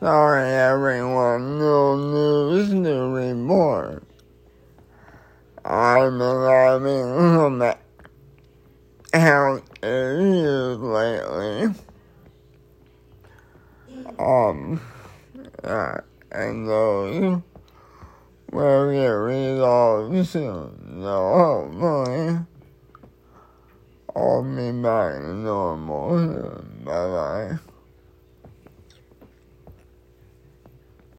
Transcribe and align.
Sorry, 0.00 0.48
everyone. 0.48 1.58
No 1.58 1.94
news 1.94 2.72
new 2.72 3.14
report. 3.14 4.02
I've 5.62 6.12
been 6.12 6.48
having 6.48 7.14
some 7.36 7.74
health 9.12 9.62
issues 9.82 10.78
lately. 10.78 11.74
Um, 14.18 14.80
uh, 15.62 15.98
and 16.32 16.66
those 16.66 17.42
will 18.52 18.92
get 18.92 19.06
resolved 19.06 20.26
soon. 20.28 21.02
So 21.02 21.68
hopefully, 21.76 22.38
I'll 24.16 24.42
be 24.44 24.72
back 24.80 25.20
to 25.20 25.34
normal 25.34 26.10
soon. 26.16 26.84
Bye 26.86 27.58
bye. 27.58 27.58